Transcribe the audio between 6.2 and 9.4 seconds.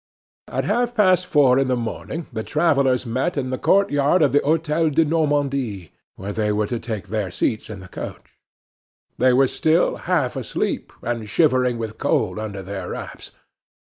they were to take their seats in the coach. They